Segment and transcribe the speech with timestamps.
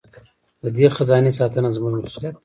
[0.61, 2.39] د دې خزانې ساتنه زموږ مسوولیت دی.